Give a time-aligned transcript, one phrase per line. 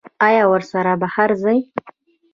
[0.27, 1.57] ایا ورسره بهر ځئ؟